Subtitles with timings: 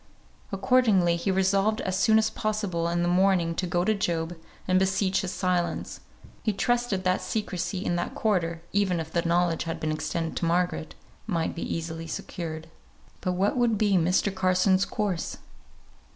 [0.51, 4.35] Accordingly he resolved as soon as possible in the morning to go to Job
[4.67, 5.99] and beseech his silence;
[6.41, 10.45] he trusted that secrecy in that quarter, even if the knowledge had been extended to
[10.45, 10.95] Margaret,
[11.27, 12.67] might be easily secured.
[13.19, 14.33] But what would be Mr.
[14.33, 15.37] Carson's course?